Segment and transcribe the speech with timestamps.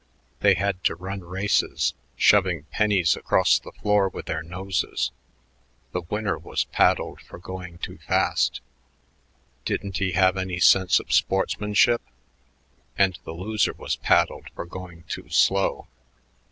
[0.39, 5.11] They had to run races, shoving pennies across the floor with their noses.
[5.91, 8.61] The winner was paddled for going too fast
[9.63, 12.01] "Didn't he have any sense of sportsmanship?"
[12.97, 15.85] and the loser was paddled for going too slow.